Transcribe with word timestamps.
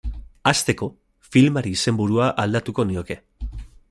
Hasteko, 0.51 0.87
filmari 1.35 1.73
izenburua 1.79 2.31
aldatuko 2.45 2.87
nioke. 2.93 3.19